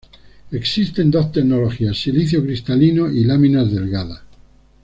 [0.49, 4.23] Existen dos tecnologías: silicio cristalino y láminas delgadas.